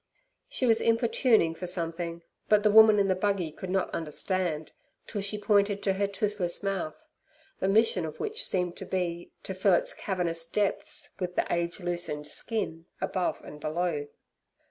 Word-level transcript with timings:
She 0.49 0.65
was 0.65 0.81
importuning 0.81 1.53
for 1.53 1.67
something, 1.67 2.23
but 2.49 2.63
the 2.63 2.71
woman 2.71 2.97
in 2.97 3.07
the 3.07 3.13
buggy 3.13 3.51
could 3.51 3.69
not 3.69 3.91
understand 3.91 4.71
till 5.05 5.21
she 5.21 5.37
pointed 5.37 5.83
to 5.83 5.93
her 5.93 6.07
toothless 6.07 6.63
mouth 6.63 7.03
(the 7.59 7.67
mission 7.67 8.03
of 8.03 8.19
which 8.19 8.43
seemed 8.43 8.75
to 8.77 8.85
be, 8.87 9.31
to 9.43 9.53
fill 9.53 9.75
its 9.75 9.93
cavernous 9.93 10.47
depths 10.47 11.13
with 11.19 11.35
the 11.35 11.45
age 11.53 11.79
loosened 11.79 12.25
skin 12.25 12.87
above 12.99 13.41
and 13.43 13.59
below). 13.61 14.07